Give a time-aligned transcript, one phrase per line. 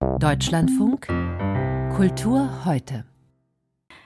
[0.00, 1.08] Deutschlandfunk
[1.96, 3.04] Kultur heute.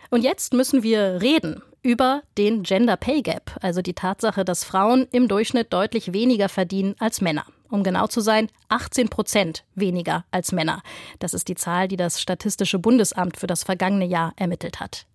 [0.08, 5.07] Und jetzt müssen wir reden über den Gender Pay Gap, also die Tatsache, dass Frauen
[5.13, 7.44] im Durchschnitt deutlich weniger verdienen als Männer.
[7.72, 10.82] Um genau zu sein, 18 Prozent weniger als Männer.
[11.20, 15.06] Das ist die Zahl, die das Statistische Bundesamt für das vergangene Jahr ermittelt hat.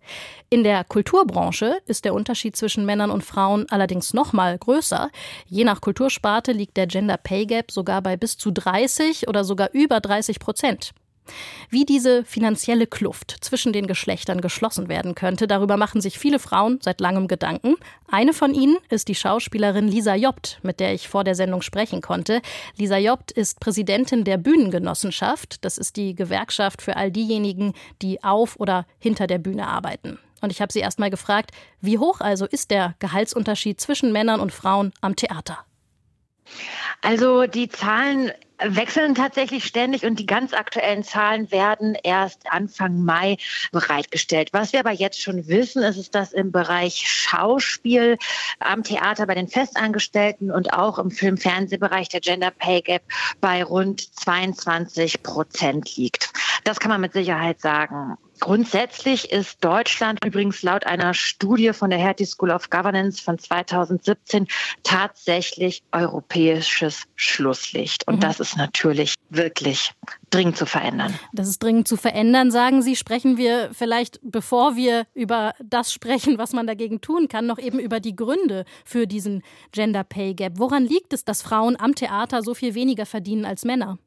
[0.49, 5.11] In der Kulturbranche ist der Unterschied zwischen Männern und Frauen allerdings noch mal größer.
[5.45, 9.69] Je nach Kultursparte liegt der Gender Pay Gap sogar bei bis zu 30 oder sogar
[9.73, 10.95] über 30 Prozent.
[11.69, 16.79] Wie diese finanzielle Kluft zwischen den Geschlechtern geschlossen werden könnte, darüber machen sich viele Frauen
[16.81, 17.75] seit langem Gedanken.
[18.09, 22.01] Eine von ihnen ist die Schauspielerin Lisa Jobt, mit der ich vor der Sendung sprechen
[22.01, 22.41] konnte.
[22.77, 25.63] Lisa Jobt ist Präsidentin der Bühnengenossenschaft.
[25.65, 30.19] Das ist die Gewerkschaft für all diejenigen, die auf oder hinter der Bühne arbeiten.
[30.41, 31.51] Und ich habe sie erst mal gefragt,
[31.81, 35.59] wie hoch also ist der Gehaltsunterschied zwischen Männern und Frauen am Theater?
[37.01, 43.37] Also die Zahlen wechseln tatsächlich ständig und die ganz aktuellen Zahlen werden erst Anfang Mai
[43.71, 44.49] bereitgestellt.
[44.53, 48.17] Was wir aber jetzt schon wissen, ist, ist dass im Bereich Schauspiel
[48.59, 53.03] am Theater bei den Festangestellten und auch im Film-Fernsehbereich der Gender Pay Gap
[53.41, 56.31] bei rund 22 Prozent liegt.
[56.63, 58.17] Das kann man mit Sicherheit sagen.
[58.39, 64.47] Grundsätzlich ist Deutschland übrigens laut einer Studie von der Hertie School of Governance von 2017
[64.83, 68.07] tatsächlich europäisches Schlusslicht.
[68.07, 68.19] Und mhm.
[68.21, 69.93] das ist natürlich wirklich
[70.29, 71.13] dringend zu verändern.
[71.33, 72.95] Das ist dringend zu verändern, sagen Sie.
[72.95, 77.79] Sprechen wir vielleicht, bevor wir über das sprechen, was man dagegen tun kann, noch eben
[77.79, 80.53] über die Gründe für diesen Gender Pay Gap.
[80.57, 83.97] Woran liegt es, dass Frauen am Theater so viel weniger verdienen als Männer?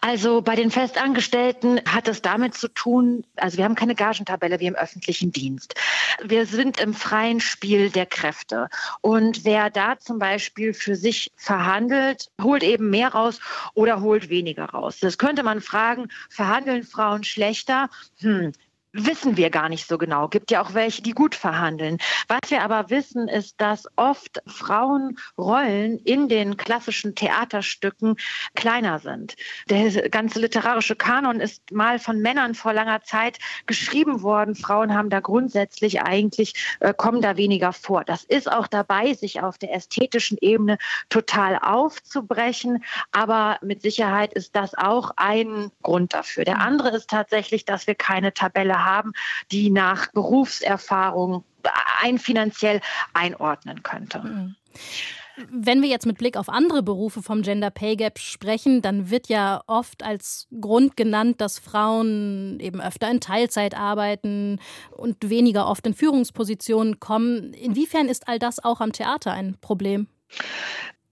[0.00, 4.66] Also bei den Festangestellten hat es damit zu tun, also wir haben keine Gagentabelle wie
[4.66, 5.74] im öffentlichen Dienst.
[6.22, 8.68] Wir sind im freien Spiel der Kräfte.
[9.00, 13.40] Und wer da zum Beispiel für sich verhandelt, holt eben mehr raus
[13.74, 14.98] oder holt weniger raus.
[15.00, 17.88] Das könnte man fragen, verhandeln Frauen schlechter?
[18.20, 18.52] Hm,
[18.94, 20.28] wissen wir gar nicht so genau.
[20.28, 21.98] Gibt ja auch welche, die gut verhandeln.
[22.28, 28.16] Was wir aber wissen, ist, dass oft Frauenrollen in den klassischen Theaterstücken
[28.54, 29.34] kleiner sind.
[29.68, 34.54] Der ganze literarische Kanon ist mal von Männern vor langer Zeit geschrieben worden.
[34.54, 38.04] Frauen haben da grundsätzlich eigentlich, äh, kommen da weniger vor.
[38.04, 40.78] Das ist auch dabei, sich auf der ästhetischen Ebene
[41.08, 42.84] total aufzubrechen.
[43.10, 46.44] Aber mit Sicherheit ist das auch ein Grund dafür.
[46.44, 49.12] Der andere ist tatsächlich, dass wir keine Tabelle haben,
[49.50, 51.44] die nach Berufserfahrung
[52.02, 52.80] ein finanziell
[53.12, 54.20] einordnen könnte.
[54.20, 54.56] Mhm.
[55.50, 59.28] Wenn wir jetzt mit Blick auf andere Berufe vom Gender Pay Gap sprechen, dann wird
[59.28, 64.60] ja oft als Grund genannt, dass Frauen eben öfter in Teilzeit arbeiten
[64.92, 67.52] und weniger oft in Führungspositionen kommen.
[67.52, 70.06] Inwiefern ist all das auch am Theater ein Problem?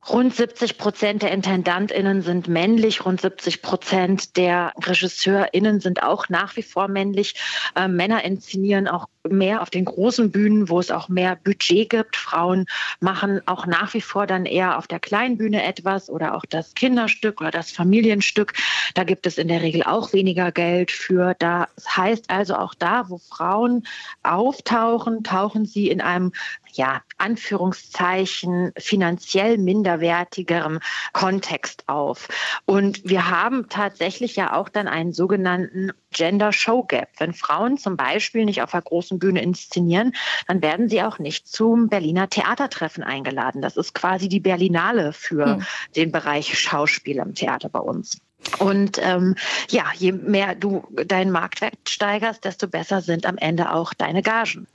[0.08, 6.56] Rund 70 Prozent der IntendantInnen sind männlich, rund 70 Prozent der RegisseurInnen sind auch nach
[6.56, 7.36] wie vor männlich.
[7.76, 12.16] Äh, Männer inszenieren auch mehr auf den großen Bühnen, wo es auch mehr Budget gibt.
[12.16, 12.66] Frauen
[12.98, 16.74] machen auch nach wie vor dann eher auf der kleinen Bühne etwas oder auch das
[16.74, 18.54] Kinderstück oder das Familienstück.
[18.94, 21.36] Da gibt es in der Regel auch weniger Geld für.
[21.38, 23.86] Das heißt also auch da, wo Frauen
[24.24, 26.32] auftauchen, tauchen sie in einem
[26.72, 30.80] ja, Anführungszeichen finanziell minderwertigerem
[31.12, 32.28] Kontext auf.
[32.64, 37.08] Und wir haben tatsächlich ja auch dann einen sogenannten Gender Show Gap.
[37.18, 40.14] Wenn Frauen zum Beispiel nicht auf einer großen Bühne inszenieren,
[40.46, 43.62] dann werden sie auch nicht zum Berliner Theatertreffen eingeladen.
[43.62, 45.66] Das ist quasi die Berlinale für hm.
[45.96, 48.18] den Bereich Schauspiel im Theater bei uns.
[48.58, 49.36] Und ähm,
[49.70, 54.66] ja, je mehr du deinen Marktwert steigerst, desto besser sind am Ende auch deine Gagen.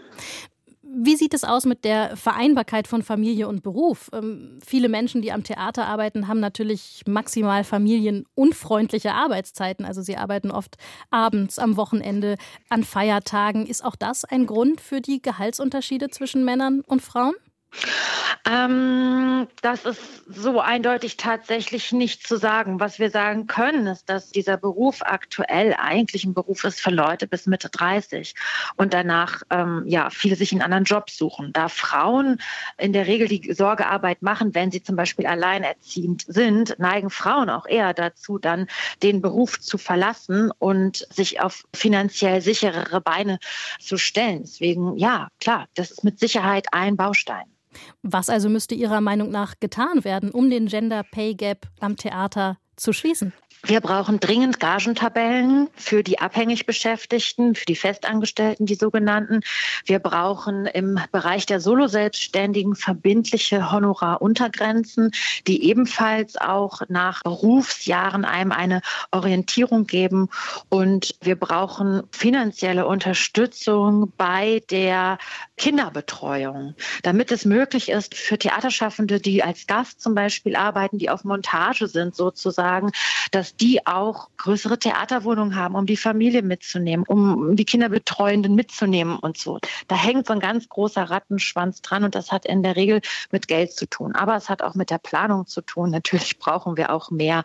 [0.99, 4.09] Wie sieht es aus mit der Vereinbarkeit von Familie und Beruf?
[4.13, 9.85] Ähm, viele Menschen, die am Theater arbeiten, haben natürlich maximal familienunfreundliche Arbeitszeiten.
[9.85, 10.77] Also sie arbeiten oft
[11.11, 12.37] abends, am Wochenende,
[12.69, 13.67] an Feiertagen.
[13.67, 17.35] Ist auch das ein Grund für die Gehaltsunterschiede zwischen Männern und Frauen?
[18.49, 22.79] Ähm, das ist so eindeutig tatsächlich nicht zu sagen.
[22.79, 27.27] Was wir sagen können, ist, dass dieser Beruf aktuell eigentlich ein Beruf ist für Leute
[27.27, 28.35] bis Mitte 30
[28.77, 31.51] und danach ähm, ja viele sich einen anderen Job suchen.
[31.51, 32.39] Da Frauen
[32.77, 37.65] in der Regel die Sorgearbeit machen, wenn sie zum Beispiel alleinerziehend sind, neigen Frauen auch
[37.65, 38.67] eher dazu, dann
[39.03, 43.39] den Beruf zu verlassen und sich auf finanziell sicherere Beine
[43.79, 44.43] zu stellen.
[44.43, 47.56] Deswegen ja, klar, das ist mit Sicherheit ein Baustein.
[48.01, 52.57] Was also müsste Ihrer Meinung nach getan werden, um den Gender Pay Gap am Theater
[52.77, 53.33] zu schließen?
[53.63, 59.41] Wir brauchen dringend Gagentabellen für die abhängig Beschäftigten, für die Festangestellten, die sogenannten.
[59.85, 65.11] Wir brauchen im Bereich der Solo-Selbstständigen verbindliche Honoraruntergrenzen,
[65.47, 68.81] die ebenfalls auch nach Berufsjahren einem eine
[69.11, 70.29] Orientierung geben.
[70.69, 75.17] Und wir brauchen finanzielle Unterstützung bei der
[75.57, 81.23] Kinderbetreuung, damit es möglich ist für Theaterschaffende, die als Gast zum Beispiel arbeiten, die auf
[81.23, 82.66] Montage sind sozusagen,
[83.31, 89.37] dass die auch größere Theaterwohnungen haben, um die Familie mitzunehmen, um die Kinderbetreuenden mitzunehmen und
[89.37, 89.59] so.
[89.87, 93.47] Da hängt so ein ganz großer Rattenschwanz dran und das hat in der Regel mit
[93.47, 94.15] Geld zu tun.
[94.15, 95.91] Aber es hat auch mit der Planung zu tun.
[95.91, 97.43] Natürlich brauchen wir auch mehr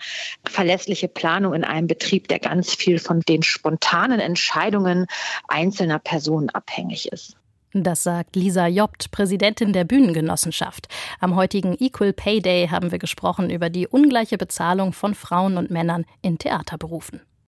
[0.48, 5.06] verlässliche Planung in einem Betrieb, der ganz viel von den spontanen Entscheidungen
[5.48, 7.36] einzelner Personen abhängig ist.
[7.74, 10.88] Das sagt Lisa Jobt, Präsidentin der Bühnengenossenschaft.
[11.20, 15.70] Am heutigen Equal Pay Day haben wir gesprochen über die ungleiche Bezahlung von Frauen und
[15.70, 17.22] Männern in Theaterberufen.